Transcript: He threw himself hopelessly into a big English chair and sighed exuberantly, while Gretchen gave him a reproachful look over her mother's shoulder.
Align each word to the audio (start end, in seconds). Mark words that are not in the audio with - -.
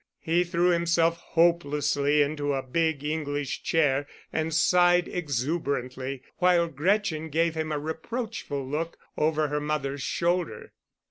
He 0.19 0.43
threw 0.43 0.69
himself 0.69 1.17
hopelessly 1.17 2.23
into 2.23 2.53
a 2.53 2.63
big 2.63 3.03
English 3.03 3.61
chair 3.61 4.07
and 4.33 4.51
sighed 4.51 5.07
exuberantly, 5.07 6.23
while 6.37 6.67
Gretchen 6.67 7.29
gave 7.29 7.53
him 7.53 7.71
a 7.71 7.77
reproachful 7.77 8.67
look 8.67 8.97
over 9.15 9.49
her 9.49 9.59
mother's 9.61 10.01
shoulder. 10.01 10.73